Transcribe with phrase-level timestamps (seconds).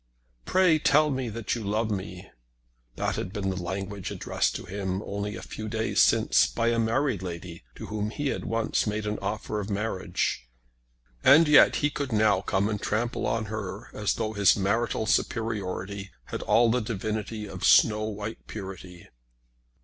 [0.45, 2.27] "Pray tell me that you love me!"
[2.95, 6.79] That had been the language addressed to him only a few days since by a
[6.79, 10.49] married lady to whom he had once made an offer of marriage;
[11.23, 16.09] and yet he could now come and trample on her as though his marital superiority
[16.25, 19.07] had all the divinity of snow white purity.